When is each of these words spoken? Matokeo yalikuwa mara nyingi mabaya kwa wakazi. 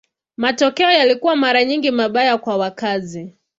Matokeo 0.37 0.91
yalikuwa 0.91 1.35
mara 1.35 1.63
nyingi 1.65 1.91
mabaya 1.91 2.37
kwa 2.37 2.57
wakazi. 2.57 3.33